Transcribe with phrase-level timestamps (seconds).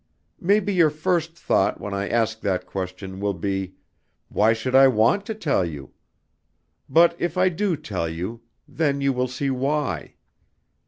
[0.39, 3.75] "Maybe your first thought when I ask that question, will be
[4.29, 5.91] why should I want to tell you?
[6.89, 10.15] But if I do tell you, then you will see why.